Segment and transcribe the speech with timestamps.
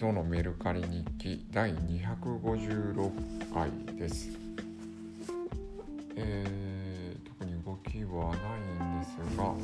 [0.00, 4.28] 今日のメルカリ日記第256回です。
[6.14, 8.60] えー、特に動きはない
[8.96, 9.54] んですが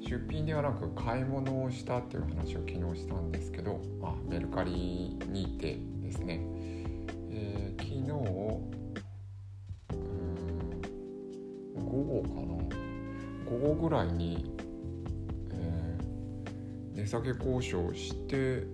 [0.00, 4.70] 出品ではなく買い物をしたっていう話を昨日したんですけど、まあ、メルカリ
[5.28, 6.40] にてですね、
[7.30, 8.00] えー、昨日
[9.92, 9.96] う
[11.74, 13.50] ん午後かな？
[13.50, 14.50] 午後ぐらいに、
[15.52, 15.86] えー
[16.96, 18.66] 値下げ交渉して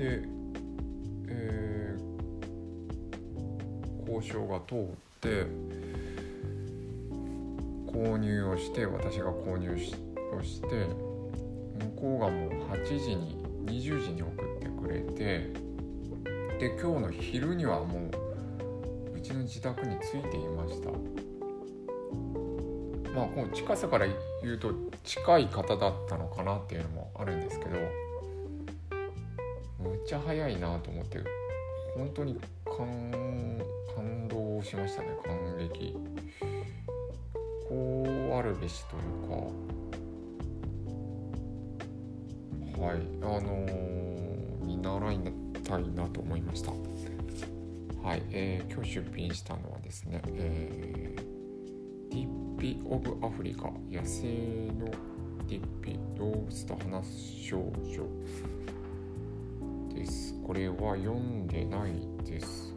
[0.00, 0.22] で、
[1.28, 2.10] えー
[4.10, 4.86] 交渉が通っ
[5.20, 5.46] て
[7.86, 9.94] 購入をして私が購入し
[10.36, 10.88] をして向
[11.96, 13.36] こうがもう8時に
[13.66, 15.52] 20時に送ってくれて
[16.58, 18.10] で今日の昼にはも
[19.14, 20.90] ううちの自宅に着いていました。
[23.14, 24.06] まあこの近さから
[24.42, 24.72] 言うと
[25.04, 27.76] 近い方だったのかなっていうのもあるんですけど
[30.10, 31.20] ちゃ早いなと思って
[31.94, 33.62] 本当に感
[33.94, 35.96] 感動しましたね感激。
[37.68, 39.36] こうあるべしというか。
[42.84, 45.20] はいあのー見習い
[45.62, 46.72] たいなと思いました。
[48.02, 51.30] はい、えー今日出品したのはですね、えー
[52.10, 54.26] ディッピ・オブ・アフリカ野生
[54.76, 54.86] の
[55.46, 58.79] ディッピ動物と話す少女。
[60.00, 60.34] です。
[60.42, 61.92] これは読んでない
[62.24, 62.74] です。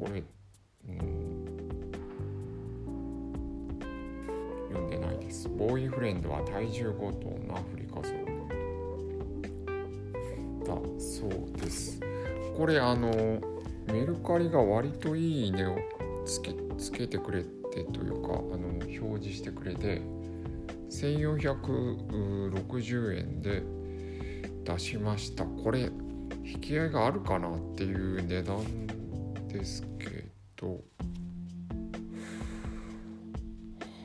[0.00, 0.22] これ
[0.88, 0.96] うん。
[4.70, 5.50] 読んでないです。
[5.50, 8.04] ボーイフレンドは体重ごとのアフリカゾウ
[10.64, 12.00] だそうです。
[12.56, 13.10] これあの
[13.92, 15.76] メルカリが割といい値を
[16.24, 17.48] つけつけてくれて
[17.92, 20.00] というかあの表示してくれて
[20.88, 23.75] 1460円で
[24.66, 25.44] 出しました。
[25.44, 25.90] これ
[26.44, 28.64] 引き合いがあるかなっていう値段
[29.48, 30.80] ですけど。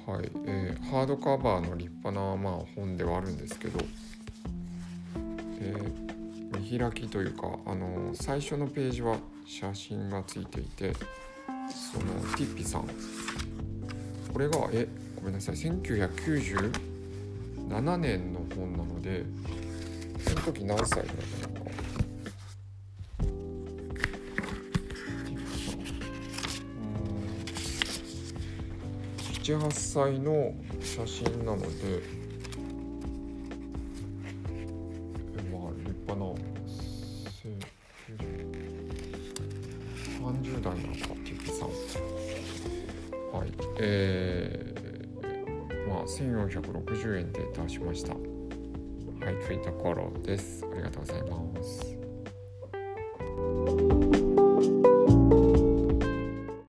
[0.05, 3.79] はい、えーハードカバーの立派な、まあ、本ではあるんですけど、
[5.61, 6.11] えー
[6.59, 10.93] 見開きというかあの最初のページは写真がついていて
[11.69, 12.05] その
[12.35, 12.87] ティッピさん。
[14.31, 15.55] これがえごめんなさい。
[15.55, 19.23] 1997年の本なので
[20.27, 21.71] その時何歳だったのか。
[25.25, 25.79] ティッピさん。
[25.79, 27.51] うーん
[29.41, 31.67] 78歳の写真なので
[35.51, 36.25] まあ立派な
[37.29, 37.49] せ
[40.21, 41.67] 30代なのかティッピさん。
[43.31, 43.47] はい。
[43.79, 48.30] えー、まあ1460円で出しました。
[49.21, 50.65] はいといった頃です。
[50.71, 51.95] ありがとうございます。